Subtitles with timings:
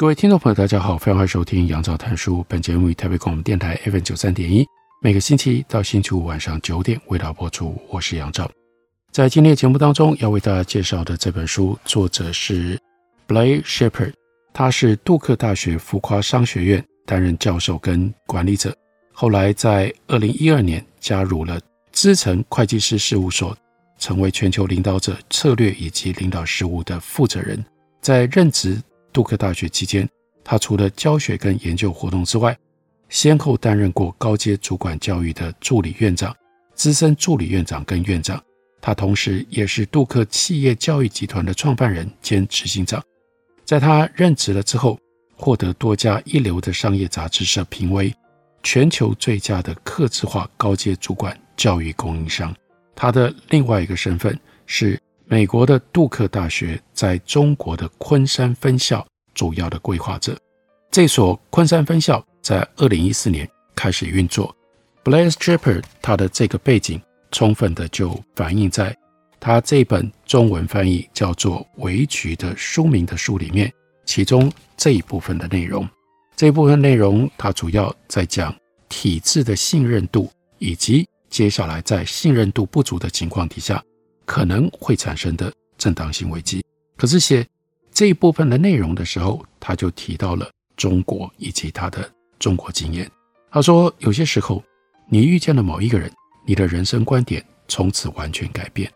[0.00, 2.42] 各位听众朋友，大家好，非常欢迎收听杨照谈书。
[2.48, 4.64] 本节目于台北广播电台 FM 九三点一，
[5.02, 7.78] 每个星期一到星期五晚上九点为大家播出。
[7.86, 8.50] 我是杨照。
[9.12, 12.80] 在今天的节目当中，要为大家介绍的这本书，作者是
[13.28, 14.14] Blair Shepherd，
[14.54, 18.74] 他是杜克大学浮夸商学院担任教授跟管理者，
[19.12, 21.60] 后来在二零一二年加入了
[21.92, 23.54] 资诚会计师事务所，
[23.98, 27.62] 成为全球领导者策略以及领导事务的负责人，
[28.00, 28.80] 在任职。
[29.12, 30.08] 杜克大学期间，
[30.44, 32.56] 他除了教学跟研究活动之外，
[33.08, 36.34] 先后担任过高阶主管教育的助理院长、
[36.74, 38.42] 资深助理院长跟院长。
[38.80, 43.02] 他同时也是杜克企业教育集团的创办人兼执行长。
[43.64, 44.98] 在他任职了之后，
[45.36, 48.14] 获得多家一流的商业杂志社评为
[48.62, 52.54] 全球最佳的客制化高阶主管教育供应商。
[52.94, 54.98] 他的另外一个身份是。
[55.30, 60.36] 美国的杜克大学在中国的昆山分校主要的规划者，
[60.90, 64.52] 这所昆山分校在二零一四年开始运作。
[65.04, 67.00] Blair Shepherd 他的这个背景，
[67.30, 68.92] 充分的就反映在
[69.38, 73.72] 他这本中文翻译叫做《围局》的书名的书里面，
[74.04, 75.88] 其中这一部分的内容。
[76.34, 78.52] 这一部分内容，它主要在讲
[78.88, 83.80] 体制的信任度，以及接下来在信任度不足的情况底下。
[84.30, 86.64] 可能会产生的正当性危机。
[86.96, 87.44] 可是写
[87.92, 92.08] 这一部分的内容的时候，他就提到了中国以及他的
[92.38, 93.10] 中国经验。
[93.50, 94.62] 他说，有些时候
[95.08, 96.08] 你遇见了某一个人，
[96.46, 98.88] 你的人生观点从此完全改变。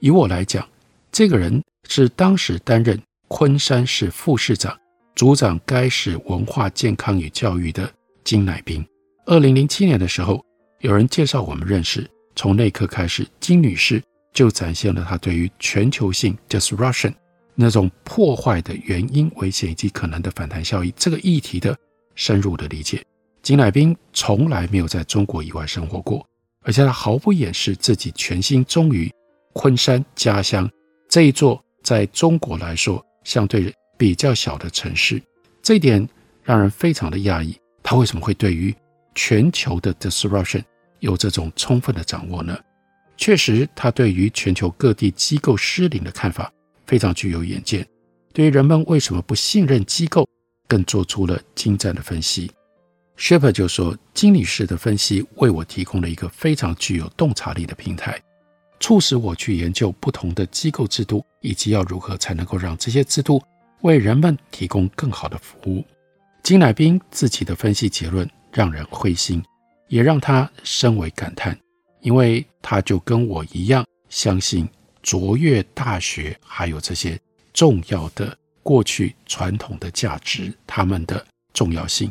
[0.00, 0.68] 以我来讲，
[1.12, 4.76] 这个人是当时担任昆山市副市长，
[5.14, 7.88] 主掌该市文化健康与教育的
[8.24, 8.84] 金乃斌。
[9.26, 10.44] 二零零七年的时候，
[10.80, 14.02] 有人介绍我们认识，从那刻开始，金女士。
[14.32, 17.12] 就展现了他对于全球性 disruption
[17.54, 21.76] 那种破坏的原因、危险以及可能的反弹效应这个议题的
[22.14, 23.04] 深入的理解。
[23.42, 26.26] 金乃斌从来没有在中国以外生活过，
[26.62, 29.10] 而且他毫不掩饰自己全心忠于
[29.52, 30.70] 昆山家乡
[31.08, 35.20] 这一座在中国来说相对比较小的城市。
[35.62, 36.08] 这一点
[36.42, 37.56] 让人非常的讶异。
[37.82, 38.74] 他为什么会对于
[39.14, 40.62] 全球的 disruption
[41.00, 42.56] 有这种充分的掌握呢？
[43.20, 46.50] 确实，他对于全球各地机构失灵的看法
[46.86, 47.86] 非常具有远见。
[48.32, 50.26] 对于人们为什么不信任机构，
[50.66, 52.50] 更做出了精湛的分析。
[53.18, 58.18] Shepherd 就说：“金女士的分析为我提供了一个非常具有洞察力的平台，
[58.80, 63.42] 促使我去研究不同的机构制度，以及要如何才能够让这些制度
[63.82, 65.84] 为人们提供更好的服务。”
[66.42, 69.44] 金乃斌自己的分析结论让人灰心，
[69.88, 71.54] 也让他深为感叹。
[72.00, 74.68] 因为他就跟我一样，相信
[75.02, 77.18] 卓越大学还有这些
[77.52, 82.10] 重要的过去传统的价值，他们的重要性，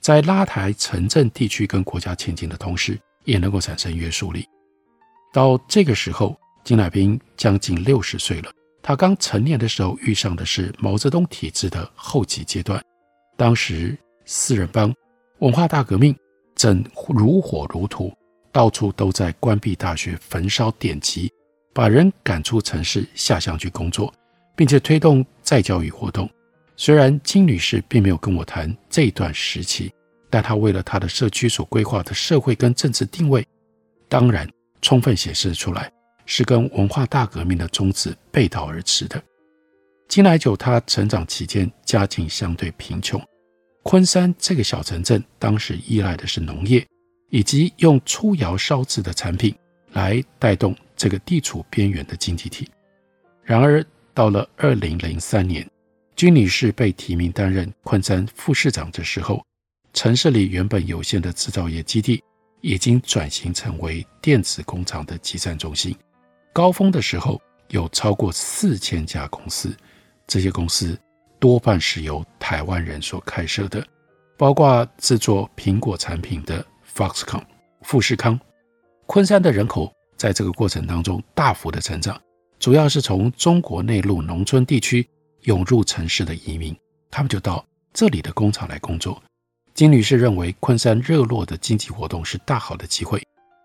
[0.00, 4.46] 在拉抬城镇地区跟国家前进的同时，也能够产生约束力。
[5.32, 8.50] 到这个时候，金乃斌将近六十岁了。
[8.82, 12.82] 他刚成年的时候，遇上的是毛泽东体制的后期阶段，
[13.36, 14.92] 当时四人帮
[15.40, 16.16] 文化大革命
[16.56, 18.12] 正如火如荼。
[18.52, 21.32] 到处都在关闭大学、焚烧典籍，
[21.72, 24.12] 把人赶出城市下乡去工作，
[24.56, 26.28] 并且推动再教育活动。
[26.76, 29.92] 虽然金女士并没有跟我谈这段时期，
[30.28, 33.46] 但她为了她的社区所规划的社会跟政治定位，
[34.08, 34.48] 当然
[34.80, 35.92] 充分显示出来
[36.26, 39.22] 是跟文化大革命的宗旨背道而驰的。
[40.08, 43.22] 金来久他成长期间家境相对贫穷，
[43.84, 46.84] 昆山这个小城镇当时依赖的是农业。
[47.30, 49.54] 以及用粗窑烧制的产品
[49.92, 52.68] 来带动这个地处边缘的经济体。
[53.42, 55.66] 然而，到了二零零三年，
[56.14, 59.44] 金女士被提名担任昆山副市长的时候，
[59.92, 62.22] 城市里原本有限的制造业基地
[62.60, 65.96] 已经转型成为电子工厂的集散中心。
[66.52, 69.74] 高峰的时候，有超过四千家公司，
[70.26, 70.98] 这些公司
[71.38, 73.84] 多半是由台湾人所开设的，
[74.36, 76.64] 包括制作苹果产品的。
[76.94, 77.44] Foxconn
[77.82, 78.38] 富士康，
[79.06, 82.20] 昆山的人口在这个过程当中大幅的成长，
[82.58, 85.08] 主要是从中国内陆农村地区
[85.42, 86.76] 涌入城市的移民，
[87.10, 89.22] 他们就到这里的工厂来工作。
[89.72, 93.22] 金女士认为，昆山热络的经济活动是大好的机会，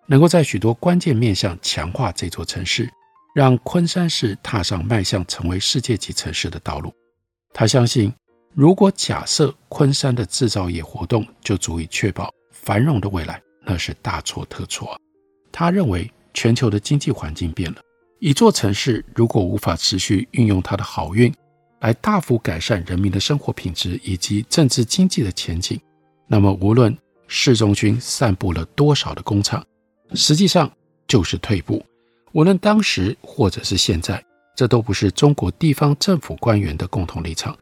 [0.08, 2.90] 能够在许多关键面向强化这座城市，
[3.34, 6.94] 让昆山市踏上迈向成为世界级城市的道路。
[7.54, 8.14] 她相信，
[8.54, 12.32] 如果假设昆山的制造业活动就足以确保
[12.66, 15.00] 繁荣的未来，那是大错特错。
[15.52, 17.78] 他认为，全球的经济环境变了，
[18.20, 21.32] 一座城市如果无法持续运用它的好运，
[21.82, 25.80] 来大幅改善人民的生活品质以及政治经济的前景，
[26.26, 26.98] 那么，无论
[27.28, 29.64] 市中心散布了多少的工厂，
[30.16, 30.72] 实际上
[31.08, 31.86] 就是退步。
[32.34, 34.22] 无论当时或者是现在，
[34.56, 37.56] 这都不是中国地方政府官员的共同立场。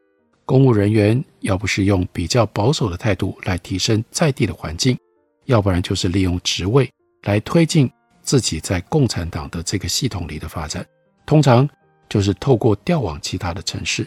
[0.45, 4.97] 公务人员要不是用比较保守的态度来提升在地的环境，
[5.45, 6.89] 要不然就是利用职位
[7.23, 7.89] 来推进
[8.21, 10.85] 自己在共产党的这个系统里的发展。
[11.25, 11.67] 通常
[12.09, 14.05] 就是透过调往其他的城市。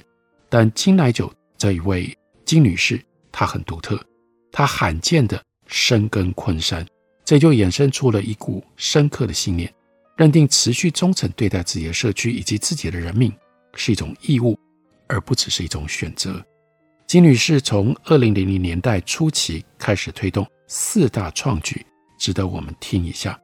[0.49, 3.01] 但金乃久这一位金女士，
[3.33, 3.99] 她很独特。
[4.53, 6.87] 她罕见地深耕昆山，
[7.25, 9.73] 这就衍生出了一股深刻的信念，
[10.17, 13.33] 认定持续忠诚对待自己的社区以及自己的人民
[13.75, 14.57] 是一种义务，
[15.09, 16.45] 而不只是一种选择。
[17.07, 21.85] 金女士从二零零零年代初期开始推动四大创举，
[22.19, 23.39] 值得我们听一下。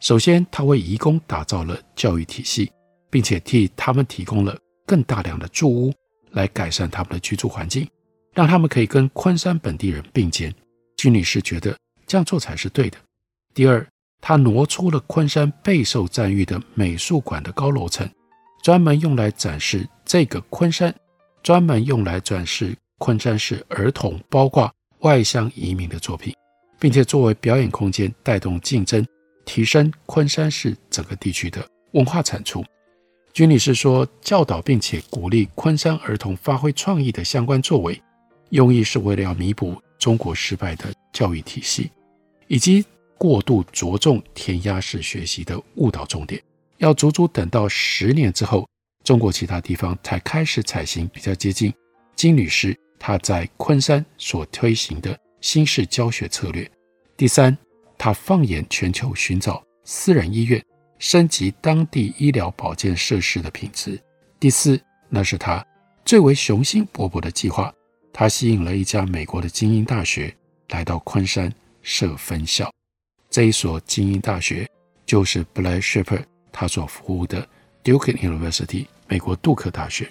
[0.00, 2.70] 首先，她为移工打造了教育体系，
[3.10, 4.54] 并且替他们提供了
[4.84, 5.94] 更大量的住屋，
[6.32, 7.88] 来改善他们的居住环境。
[8.34, 10.54] 让他们可以跟昆山本地人并肩，
[10.98, 11.74] 金女士觉得
[12.06, 12.98] 这样做才是对的。
[13.54, 13.84] 第二，
[14.20, 18.06] 她挪出了昆山备受赞誉的美术馆的高楼层，
[18.62, 20.94] 专门用来展示这个昆山，
[21.46, 24.68] 专门用来展示昆山市儿童，包括
[25.02, 26.34] 外乡移民的作品，
[26.80, 29.06] 并且作为表演空间，带动竞争，
[29.44, 32.64] 提升昆山市整个地区的文化产出。
[33.32, 38.02] 金女士说，教导并且鼓励昆山儿童发挥创意的相关作为。
[38.50, 41.92] 用意是为了要弥补中国失败的教育体系，
[42.48, 42.84] 以及
[43.16, 46.42] 过度着重填鸭式学习的误导重点。
[46.78, 48.68] 要足足等到十年之后，
[49.06, 51.72] 中国其他地方才开始采行比较接近
[52.16, 56.68] 金女士她在昆山所推行的新式教学策略。
[57.16, 57.56] 第三，
[57.96, 60.60] 她放眼全球寻找私人医院，
[60.98, 63.96] 升级当地医疗保健设施的品质。
[64.40, 64.76] 第四，
[65.08, 65.64] 那是她
[66.04, 67.72] 最为雄心勃勃的计划。
[68.12, 70.34] 他吸引了一家美国的精英大学
[70.70, 72.68] 来到昆山设分校，
[73.30, 74.68] 这一所精英大学
[75.04, 77.48] 就是 Blair Shepard 他所服务的
[77.84, 80.08] Duke University 美国杜克大学。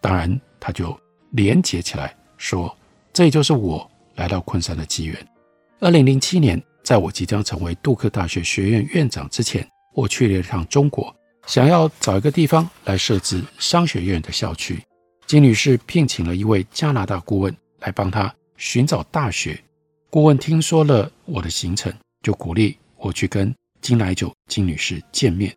[0.00, 0.98] 当然，他就
[1.30, 2.74] 连结起来说，
[3.12, 5.28] 这就是我来到昆山的机缘。
[5.80, 11.14] 二零零七年，在我即将成为杜克大学学院院长之前，我去了一趟中国，
[11.46, 14.80] 想要找一个地方来设置商学院的校区。
[15.26, 19.60] 金女士聘请了一位加拿大顾问来帮她寻找大学。
[20.08, 25.54] 顾问听说了我的行程，就鼓励我去跟金乃久金女士见面。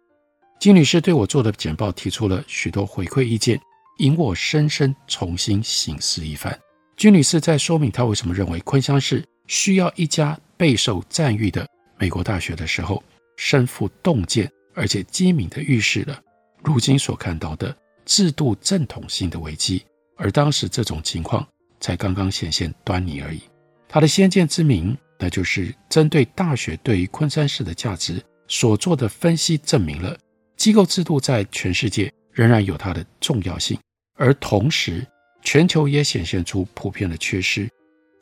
[0.60, 3.58] 金女士对我做的简报提出了许多回馈意见，
[4.00, 6.60] 引我深深重新省思一番。
[6.98, 11.66] 金女士在说明她为什么认为昆山市需要一家备受赞誉的
[11.98, 13.02] 美国大学的时候，
[13.38, 16.20] 身负洞见而且机敏地预示了
[16.62, 17.76] 如今所看到的。
[18.06, 19.86] 制度正统性的危机，
[20.18, 21.48] 而当时这种情况
[21.80, 23.40] 才刚刚显现端倪而已。
[23.88, 30.18] 他的先见之明，那就是针对大学对于昆山市的价值所做的分析，证明了
[30.60, 33.80] 机构制度在全世界仍然有它的重要性，
[34.16, 35.08] 而同时
[35.42, 37.70] 全球也显现出普遍的缺失，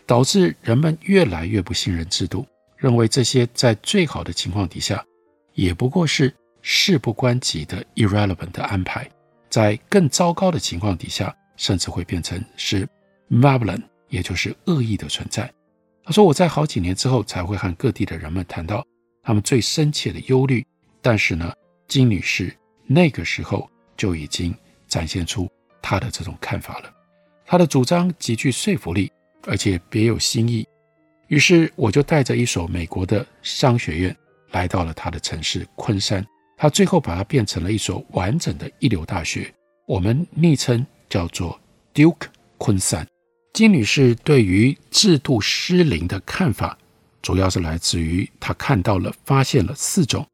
[0.06, 2.46] 导致人们越来越不信任制度，
[2.78, 5.04] 认为这些在最好的情况底下，
[5.56, 9.10] 也不过是事不关己的 irrelevant 的安排。
[9.50, 12.88] 在更糟糕的情况底下，甚至会变成是
[13.30, 15.52] m a l e l e n 也就是恶意的存在。
[16.04, 18.86] 他说：“我在好几年之后才会和各地的人们谈到
[19.24, 20.64] 他们最深切的忧虑，
[21.02, 21.52] 但是呢，
[21.88, 24.54] 金女士那个时候就已经
[24.88, 25.50] 展现出
[25.82, 26.94] 她的这种看法了。
[27.46, 29.12] 她的主张极具说服力，
[29.44, 30.68] 而且别有新意。
[31.28, 34.16] 于是我就带着一所美国的商学院
[34.52, 36.26] 来到了她的城市昆山。”
[36.60, 39.54] 他最后把它变成了一所完整的一流大学，
[39.86, 41.60] 我们昵称叫做
[41.94, 42.26] Duke
[42.58, 43.06] 昆山。
[43.54, 46.76] 金女士对于制度失灵的看法，
[47.22, 50.26] 主要是来自于她看到了、发现了四种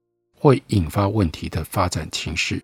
[0.43, 2.61] 会引发问题的发展情势。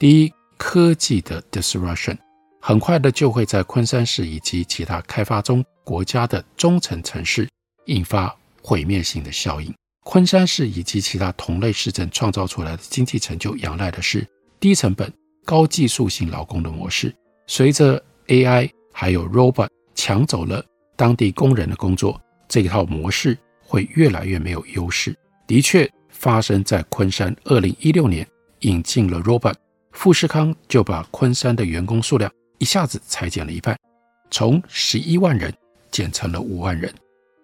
[0.00, 2.18] 第一，科技的 disruption，
[2.60, 7.48] 很快的就会在昆山市以及其他开发中国家的中层城市
[7.86, 9.72] 引发毁灭性的效应。
[10.02, 14.26] 昆山市以及其他同类市镇创造出来的经济成就，仰赖的是
[14.58, 15.12] 低成本、
[15.44, 17.14] 高技术型劳工的模式。
[17.46, 20.64] 随着 AI 还有 Robot 抢走了
[20.96, 25.16] 当地工人的工作，这一套模式会越来越没有优势。
[25.46, 25.88] 的确，
[26.20, 28.26] 发生在昆山，二零一六年
[28.58, 29.54] 引进了 Robot，
[29.92, 33.74] 富士康就把昆山的员工数量一下子裁减了一半，
[34.30, 35.50] 从十一万人
[35.90, 36.92] 减成了五万人。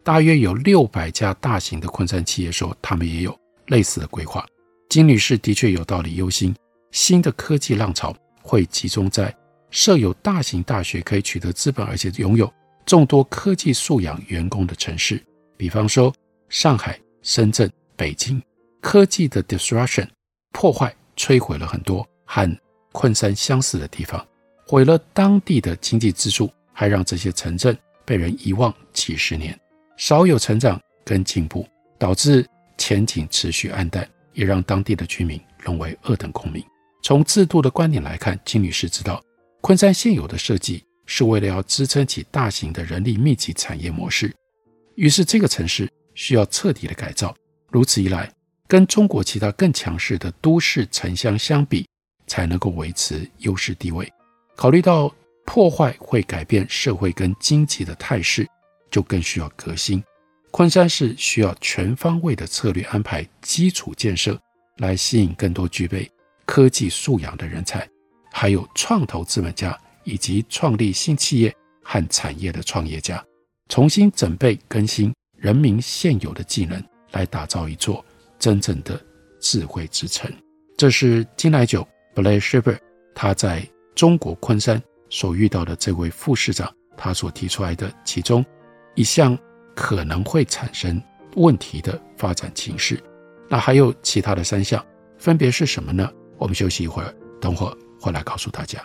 [0.04, 3.34] 大约有六百家大型的昆山企业说，他们也有
[3.68, 4.46] 类似的规划。
[4.90, 6.54] 金女士的确有道理忧心，
[6.90, 9.34] 新的科技浪潮会集中在
[9.70, 12.52] 设有大型大学可以取得资本，而且拥有
[12.84, 15.18] 众多科技素养员工的城市，
[15.56, 16.14] 比方说
[16.50, 18.38] 上海、深圳、北京。
[18.80, 20.06] 科技的 disruption
[20.52, 22.58] 破坏摧毁了很多和
[22.92, 24.24] 昆山相似的地方，
[24.66, 29.58] 毁了当地的经济支柱，还让这些城镇被人遗忘几十年。
[29.96, 31.66] 少有成长跟进步，
[31.98, 32.46] 导致
[32.78, 36.62] 前景持续暗淡，也让当地的居民沦为二等公民。
[37.02, 39.22] 从制度的观点来看，金女士知道，
[39.60, 44.34] 昆山现有的设计是为了要支撑起大型的人力密集产业模式，
[44.96, 47.34] 于是这个城市需要彻底的改造。
[47.70, 48.30] 如此一来，
[48.66, 51.86] 跟中国其他更强势的都市城乡相比，
[52.26, 54.12] 才能够维持优势地位。
[54.54, 58.46] 考虑到破坏会改变社会跟经济的态势。
[58.88, 60.02] 就更需要革新。
[60.52, 64.40] 昆山市需要全方位的策略安排基础建设，
[64.76, 66.10] 来吸引更多具备
[66.46, 67.86] 科技素养的人才，
[68.32, 73.22] 还有创投资本家以及创立新企业和产业的创业家，
[73.68, 78.02] 重新整备更新人民现有的技能，来打造一座
[78.38, 79.00] 真正的
[79.40, 80.30] 智慧之城。
[80.76, 82.78] 这是金来久 Blair Shepard
[83.14, 88.44] 他在中国昆山所遇到的这位副市长，他所提出来的其中。
[88.94, 89.38] 一项
[89.74, 91.02] 可能会产生
[91.34, 92.98] 问题的发展情势，
[93.48, 94.84] 那还有其他的三项，
[95.18, 96.10] 分别是什么呢？
[96.38, 98.84] 我们休息一会儿，等会儿会来告诉大家。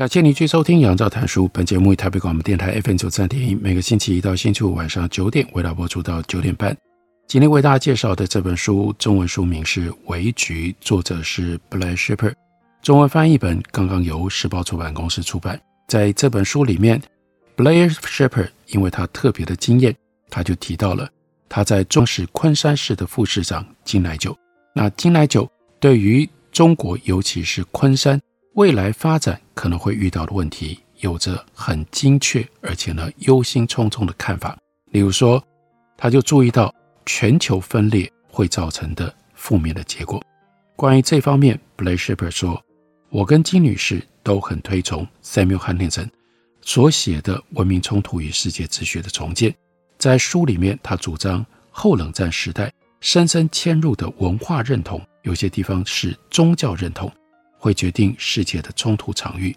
[0.00, 1.44] 感谢您继续收听《杨照谈书》。
[1.52, 6.74] 本节目以台北广播电台 FM 九三点一，每个星期一到星期五晚上九点，为大家播出到九点半。
[7.26, 12.32] 今天为大家介绍的这本书，中文书名是《围局》，作者是 Blair Shepard，
[12.80, 15.60] 中文翻译本刚刚由时报出版公司出版。
[15.86, 16.98] 在这本书里面
[17.54, 19.94] ，Blair Shepard 因为他特别的经验，
[20.30, 21.06] 他就提到了
[21.46, 24.34] 他在中视昆山市的副市长金来久。
[24.74, 25.46] 那金来久
[25.78, 28.18] 对于中国，尤其是昆山。
[28.54, 34.56] 未来发展可能会遇到的问题，有着很精确而且呢忧心忡忡的看法。
[34.86, 35.44] 例如说，
[35.98, 36.74] 他就注意到
[37.04, 40.18] 全球分裂会造成的负面的结果。
[40.76, 42.58] 关于这方面，Blair Shepard 说
[43.12, 46.08] ：“我跟金女士都很推崇 Samuel Huntington
[46.62, 49.50] 所写的《文明冲突与世界秩序的重建》。
[49.98, 57.12] 在书里面，他主张后冷战时代深深嵌入的文化认同，有些地方是宗教认同。”
[57.60, 59.54] 会决定世界的冲突场域。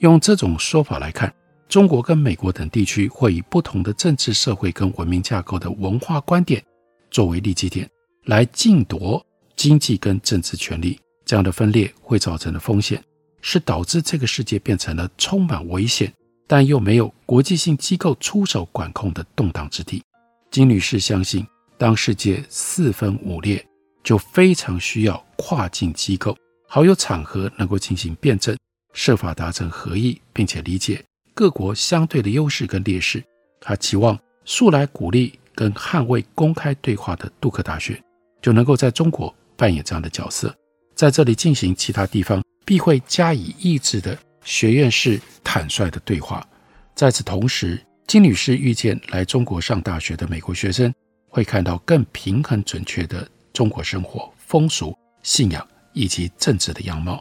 [0.00, 1.32] 用这种说法来看，
[1.68, 6.62] 中国跟美国等地区会以不同的政治、社会跟文明架构的文化观点
[7.10, 7.88] 作为立基点，
[8.24, 9.24] 来竞夺
[9.54, 11.00] 经济跟政治权力。
[11.24, 13.02] 这样的分裂会造成的风险，
[13.40, 16.12] 是导致这个世界变成了充满危险，
[16.46, 20.02] 但又没有国际性机构出手管控的动荡之地。
[20.50, 21.44] 金女士相信，
[21.76, 23.66] 当世界四分五裂，
[24.04, 26.36] 就非常需要跨境机构，
[26.68, 28.56] 好有场合能够进行辩证，
[28.92, 31.02] 设法达成合议，并且理解
[31.34, 33.22] 各国相对的优势跟劣势。
[33.60, 38.00] 他期望素来鼓励跟捍卫公开对话的杜克大学，
[38.42, 40.54] 就能够在中国扮演这样的角色。
[40.94, 46.46] 在这里进行其他地方必会加以抑制的学院式坦率的对话。
[46.94, 50.92] 在此同时，金女士预见来中国上大学的美国学生
[51.28, 55.66] 会看到更平衡准确的中国生活、风俗、信仰
[55.96, 57.20] 以及政治的样貌，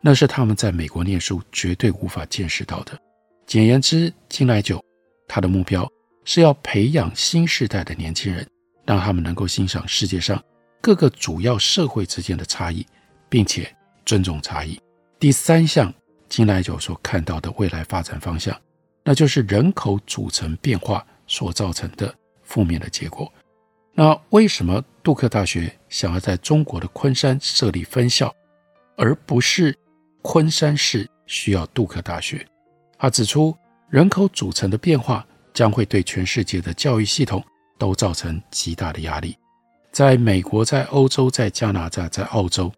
[0.00, 2.98] 那是他们在美国念书绝对无法见识到的。
[3.46, 4.82] 简言之，金来九
[5.28, 5.86] 他的目标
[6.24, 8.48] 是要培养新时代的年轻人，
[8.86, 10.42] 让他们能够欣赏世界上
[10.80, 12.86] 各个主要社会之间的差异。
[13.32, 13.74] 并且
[14.04, 14.78] 尊重差异。
[15.18, 15.90] 第三项，
[16.28, 18.54] 金来九所看到的未来发展方向，
[19.02, 23.32] 那就是人口组成变化所造成的负面的结果。
[23.94, 28.34] 那为什么杜克大学想要在中国的昆山设立分校，
[28.96, 29.76] 而不是
[30.22, 32.46] 昆山市需要杜克大学？
[32.98, 33.56] 他指出，
[33.90, 37.44] 人口组成的变化将会对全世界的教育系统
[37.78, 39.36] 都造成极大的压力。
[39.90, 42.72] 在美国，在欧洲，在加拿大，在澳洲。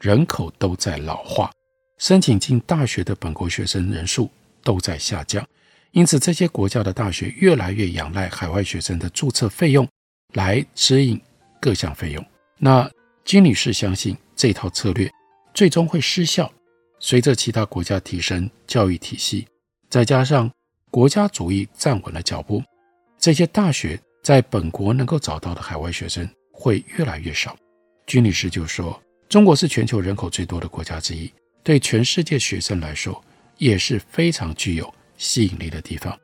[0.00, 1.50] 人口都在老化，
[1.98, 4.28] 申请进大学的本国学生人数
[4.64, 5.46] 都在下降，
[5.92, 9.88] 因此这些国家的大学越来越仰赖海外学生的注册费用
[10.32, 11.20] 来支应
[11.60, 12.24] 各项费用。
[12.58, 12.90] 那
[13.24, 15.10] 金女士相信这套策略
[15.54, 16.50] 最终会失效。
[16.98, 19.46] 随着其他国家提升教育体系，
[19.88, 20.50] 再加上
[20.90, 22.62] 国家主义站稳了脚步，
[23.18, 27.56] 这些大学在本国能够找到的海外学生会越来越少。
[28.06, 29.00] 金女士就说。
[29.28, 33.24] 中国是全球人口最多的国家之一，对全世界学生来说
[33.56, 36.14] 也是非常具有吸引力的地方。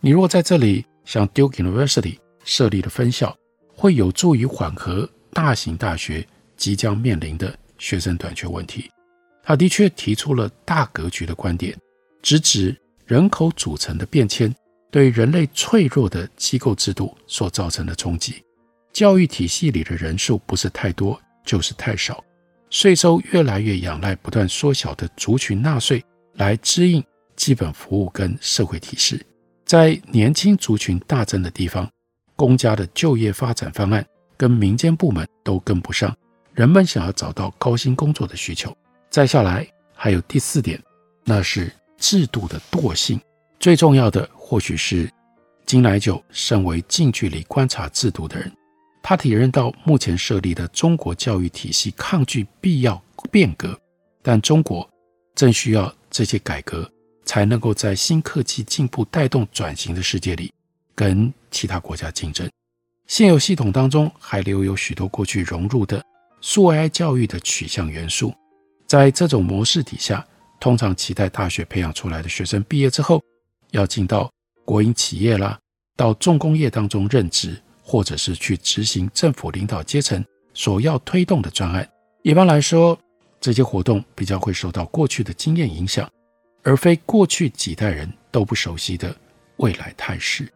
[0.00, 3.36] 你若在这里像 Duke University 设立的分校，
[3.76, 8.90] 会有助于缓和大型大学即将面临的学生短缺问题。
[9.42, 11.76] 他的确提出了大格局的观点，
[12.22, 14.54] 直指人口组成的变迁
[14.90, 18.42] 对人类脆弱的机构制度所造成的冲击。
[18.92, 22.24] 教育体系里的人数不是太多，就是太少。
[22.70, 26.02] 税收越来越仰赖不断缩小的族群纳税
[26.34, 27.04] 来支应
[27.36, 29.20] 基本服务跟社会体系，
[29.66, 31.88] 在年轻族群大增的地方，
[32.36, 34.04] 公家的就业发展方案
[34.36, 36.14] 跟民间部门都跟不上
[36.52, 38.76] 人们想要找到高薪工作的需求。
[39.10, 40.80] 再下来还有第四点，
[41.24, 43.20] 那是制度的惰性。
[43.60, 45.10] 最重要的或许是
[45.64, 48.52] 金来九身为近距离观察制度的人。
[49.02, 53.78] 他体认到，目前设立的中国教育体系抗拒必要变革，
[54.22, 54.88] 但中国
[55.34, 56.90] 正需要这些改革，
[57.24, 60.52] 才能够在新科技进步带动转型的世界里
[60.94, 62.48] 跟其他国家竞争。
[63.06, 66.04] 现有系统当中还留有许多过去融入的
[66.40, 68.32] 数 AI 教育的取向元素，
[68.86, 70.26] 在这种模式底下，
[70.60, 73.22] 通常期待大学培养出来的学生毕业之后，
[73.72, 74.30] 要进到
[74.64, 75.58] 国营企业啦，
[75.96, 77.60] 到重工业当中任职。
[77.86, 81.86] 或者是去执行政府领导阶层所要推动的专案。
[82.22, 82.98] 一般来说，
[83.38, 86.10] 这些活动比较会受到过去的经验影响，
[86.62, 89.14] 而非过去几代人都不熟悉的
[89.58, 90.50] 未来态势。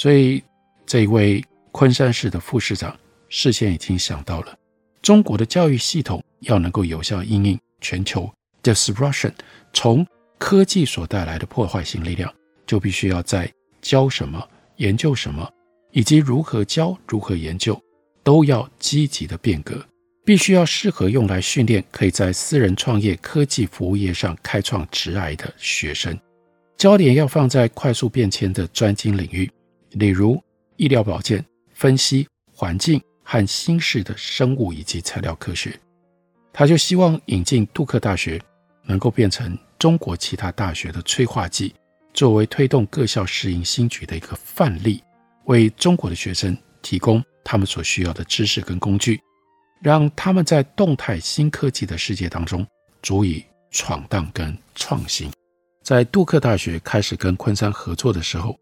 [0.00, 0.42] 所以，
[0.86, 4.58] 这一位昆山市的副市长事先已经想到了，
[5.02, 8.26] 中国的教育系统要能够有效应应全球
[8.62, 9.30] disruption，
[9.74, 10.06] 从
[10.38, 12.32] 科技所带来的破坏性力量，
[12.66, 14.42] 就必须要在教什么、
[14.76, 15.46] 研究什么。
[15.92, 17.78] 以及如何教、如何研究，
[18.22, 19.84] 都要积极的变革，
[20.24, 26.18] 必须要适合用来训练可以在私人创业、科技服务业上开创职涯的学生。
[26.78, 29.50] 焦点要放在快速变迁的专精领域，
[29.92, 30.42] 例如
[30.76, 35.78] 医疗保健、分析、环境和新式的生物以及材料科学。
[36.52, 38.40] 他就希望引进杜克大学，
[38.84, 41.74] 能够变成中国其他大学的催化剂，
[42.12, 45.02] 作为推动各校适应新局的一个范例。
[45.44, 49.20] 为中国的学生提供他们所需要的知识跟工具，
[49.80, 52.66] 让他们在动态新科技的世界当中
[53.02, 55.30] 足以闯荡跟创新。
[55.82, 58.56] 在杜克大学开始跟昆山合作的时候，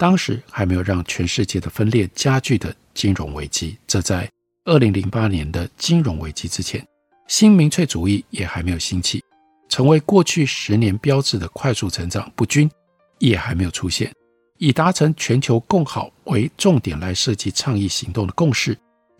[0.00, 3.76] 当时还没有让全世界的分裂加剧的金融危机。
[3.86, 4.26] 这在
[4.64, 6.82] 二零零八年的金融危机之前，
[7.28, 9.22] 新民粹主义也还没有兴起，
[9.68, 12.70] 成为过去十年标志的快速成长不均
[13.18, 14.10] 也还没有出现。
[14.56, 18.74] 以达成全球共好为重点来设计倡议行动的共识，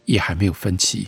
[0.07, 1.07] 也还没有分歧，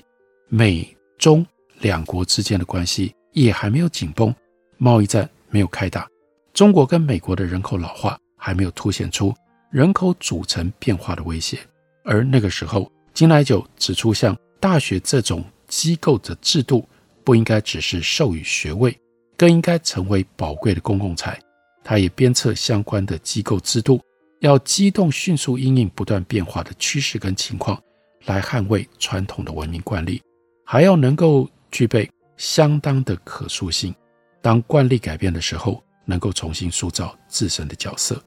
[0.51, 1.47] 美中
[1.81, 4.35] 两国之间的关系也还没有紧绷，
[4.77, 6.07] 贸易战没有开打，
[6.53, 9.35] 中国跟美国的人口老化还没有凸显出
[9.73, 11.59] 人口组成变化的威胁。
[12.05, 16.87] 而那个时候，金来九指出，像大学这种机构的制度，
[17.25, 18.95] 不应该只是授予学位，
[19.35, 21.41] 更应该成为宝贵的公共财。
[21.83, 23.99] 他也鞭策相关的机构制度，
[24.41, 27.83] 要机动迅速因应不断变化的趋势跟情况，
[28.27, 30.21] 来捍卫传统的文明惯例，
[30.67, 33.95] 还要能够具备相当的可塑性。
[34.43, 38.23] 当惯例改变的时候，能够重新塑造自身的角色。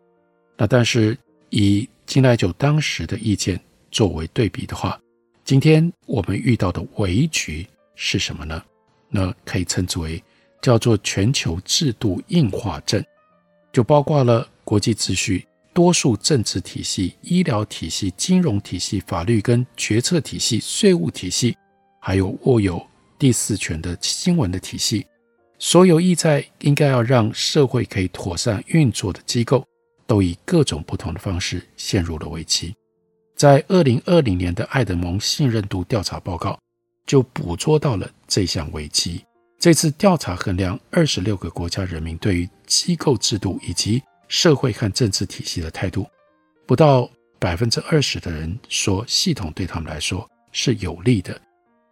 [0.57, 1.17] 那但是
[1.57, 3.57] 以金来九当时的意见
[3.89, 4.99] 作为对比的话，
[5.45, 7.65] 今天我们遇到的危局
[7.95, 8.61] 是什么呢？
[9.07, 10.21] 那可以称之为
[10.61, 13.01] 叫做全球制度硬化症。
[13.71, 21.55] 就包括了国际秩序、多数政治体系、医疗体系、金融体系、法律跟决策体系、税务体系，
[22.01, 22.85] 还有握有
[23.17, 25.05] 第四权的新闻的体系，
[25.57, 29.65] 所有意在应该要让社会可以妥善运作的机构，
[30.07, 32.75] 都以各种不同的方式陷入了危机。
[33.35, 36.57] 在二零二零年的爱德蒙信任度调查报告
[37.05, 39.23] 就捕捉到了这项危机。
[39.59, 46.07] 这次调查衡量二十六个国家人民对于机构制度以及社会和政治体系的态度，
[46.65, 51.39] 不到百分之二十的人说系统对他们来说是有利的，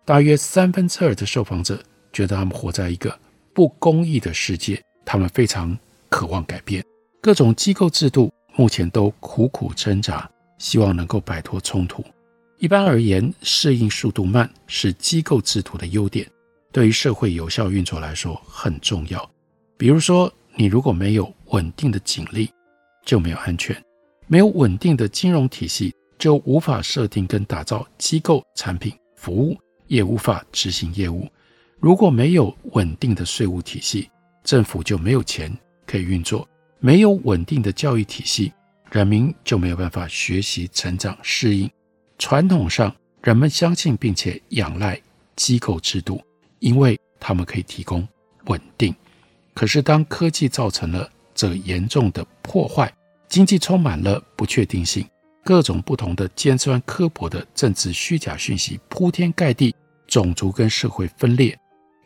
[0.05, 3.17] 大约三分之二的受访者觉得他们活在一个
[3.53, 5.77] 不公义的世界，他们非常
[6.09, 6.83] 渴望改变。
[7.23, 12.03] 各种机构制度目前都苦苦挣扎，希望能够摆脱冲突。
[12.57, 16.29] 一般而言，适应速度慢是机构制度的优点。
[16.69, 19.31] 对于社会有效运作来说很重要。
[19.77, 22.49] 比如说，你如果没有稳定的警力，
[23.05, 23.73] 就没有安全；
[24.27, 29.57] 没有稳定的金融体系，就无法设定跟打造机构、产品、服务，
[29.87, 31.25] 也无法执行业务。
[31.79, 34.09] 如果没有稳定的税务体系，
[34.43, 35.57] 政府就没有钱
[35.87, 36.45] 可以运作；
[36.85, 38.51] 没有稳定的教育体系，
[38.91, 41.71] 人民就没有办法学习、成长、适应。
[42.19, 45.01] 传统上，人们相信并且仰赖
[45.33, 46.21] 机构制度。
[46.59, 48.05] 因为他们可以提供
[48.47, 48.93] 稳定，
[49.53, 52.93] 可是当科技造成了这严重的破坏，
[53.29, 55.07] 经济充满了不确定性，
[55.45, 59.73] 各种不同的尖酸刻薄的政治虚假讯息铺天盖地，
[60.05, 61.57] 种族跟社会分裂，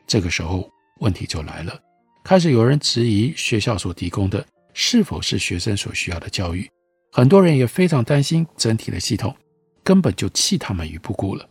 [0.06, 1.80] 这个时候问题就来了，
[2.24, 4.46] 开始有人质疑学校所提供的
[4.80, 6.70] 是否是学生所需要的教育，
[7.12, 9.36] 很多人也非常担心整体的系统
[9.84, 11.50] 根本就弃他们于不顾了。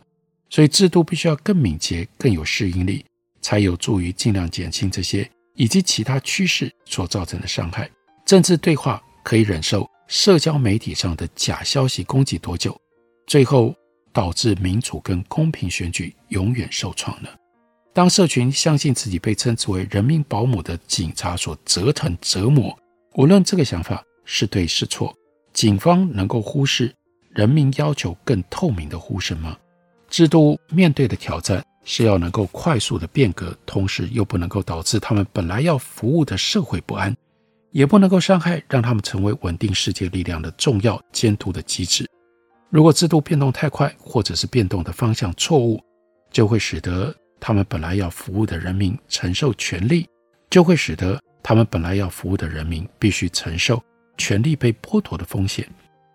[0.49, 3.03] 所以制度必须要更敏捷、更有适应力，
[3.41, 7.89] 才有助于尽量减轻这些以及其他趋势所造成的伤害。
[8.25, 12.79] 政治对话可以忍受社交媒体上的假消息攻击多久？
[13.27, 13.75] 最后
[14.13, 17.27] 导致民主跟公平选举永远受创呢？
[17.93, 22.73] 当社群相信自己被称之为“人民保姆”的警察所折腾折磨，
[23.17, 25.11] 无论这个想法是对是错，
[25.51, 26.93] 警方能够忽视
[27.31, 29.57] 人民要求更透明的呼声吗？
[30.07, 37.15] 制度面对的挑战是要能够快速的变革，同时又不能够导致他们本来要服务的社会不安，
[37.71, 42.07] 也不能够伤害让他们成为稳定世界力量的重要监督的机制。
[42.69, 45.81] 如果制度变动太快，或者是变动的方向错误，
[46.31, 50.07] 就会使得他们本来要服务的人民承受权力，
[50.51, 53.81] 就会使得他们本来要服务的人民必须承受
[54.17, 55.65] 权力被剥夺的风险。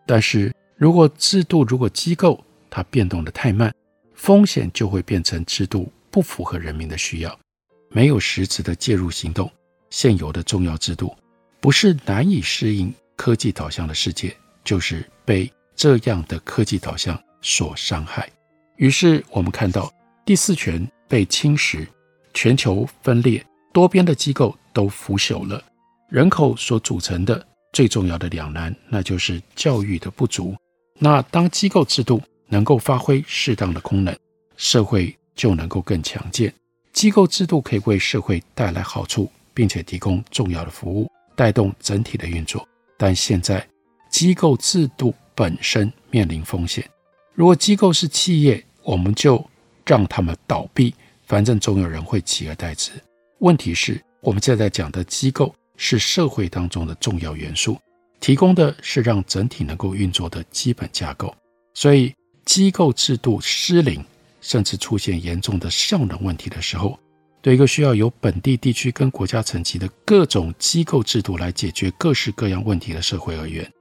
[0.05, 3.75] 但是如果制度，如果机构它变动的太慢，
[4.13, 7.41] 风险就会变成制度不符合人民的需要，
[7.89, 9.51] 没有实质的介入行动。
[9.89, 11.17] 现有的重要制度
[11.63, 18.29] 不是难以适应科技导向的世界，就是被这样的科技导向所伤害。
[18.77, 19.91] 于是我们看到
[20.27, 21.87] 第四权被侵蚀，
[22.35, 23.43] 全球分裂，
[23.73, 25.63] 多边的机构都腐朽了。
[26.09, 30.55] 人口所组成的最重要的两难，那就是教育的不足。
[30.99, 34.17] 那当机构制度能够发挥适当的功能，
[34.57, 36.53] 社会就能够更强健。
[36.93, 42.67] 机构制度可以为社会带来好处，并且提供重要的服务，带动整体的运作。
[42.99, 43.67] 但现在，
[44.11, 46.87] 机构制度本身面临风险。
[47.35, 49.43] 如果机构是企业，我们就
[49.87, 52.93] 让他们倒闭，反正总有人会取而代之。
[53.39, 57.79] 问题是，我们现在讲的机构是社会当中的重要元素，
[58.21, 61.35] 提供的是让整体能够运作的基本架构，
[61.75, 62.15] 所以。
[62.45, 64.05] 机构制度失灵，
[64.41, 66.99] 甚至出现严重的效能问题的时候，
[67.41, 73.73] 对一个需要由本地地区跟国家层级的各种机构制度来解决各式各样问题的社会而言，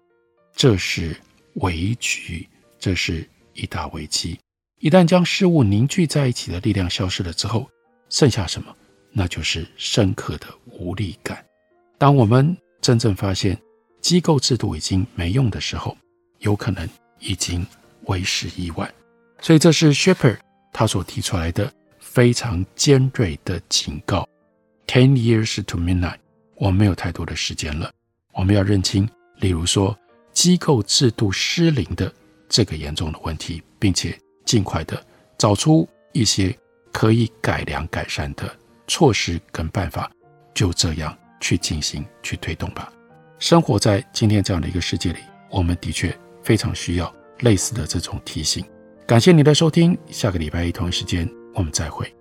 [0.56, 1.20] 这是
[1.56, 2.48] 危局，
[2.80, 4.40] 这是一大危机。
[4.80, 7.68] 一旦将事物凝聚在一起的力量消失了之后，
[8.10, 8.72] 剩下什么？
[9.12, 11.44] 那就是深刻的无力感。
[11.98, 13.58] 当我们真正发现
[14.00, 15.96] 机构制度已经没用的时候，
[16.40, 17.66] 有可能已经
[18.06, 18.92] 为时已晚。
[19.40, 20.38] 所以，这是 Shepper
[20.74, 24.28] 他所提出来的非常尖锐的警告
[24.88, 26.18] ：Ten years to midnight，
[26.56, 27.92] 我们没有太多的时间了。
[28.34, 29.98] 我们要认清，例如说
[30.32, 32.12] 机构制度失灵的
[32.48, 35.04] 这个严重的问题，并且尽快的
[35.38, 36.58] 找出一些
[36.92, 38.56] 可以改良改善的
[38.92, 40.12] 措施跟办法，
[40.54, 42.92] 就这样去进行去推动吧。
[43.40, 48.66] 生活在今天这样的一个世界里，我们的确非常需要类似的这种提醒。
[49.08, 52.14] 感谢您的收听，下个礼拜一同一时间我们再会。